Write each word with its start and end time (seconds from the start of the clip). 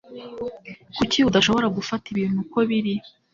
Kuki 0.97 1.19
udashobora 1.29 1.67
gufata 1.77 2.05
ibintu 2.13 2.37
uko 2.43 2.57
biri? 2.69 2.95